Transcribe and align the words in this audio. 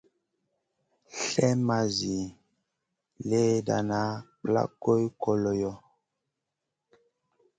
Slèh 1.21 1.57
ma 1.67 1.79
zi 1.95 2.17
léhdéna 3.29 4.01
plak 4.43 4.71
goy 4.83 5.03
koloy. 5.21 5.61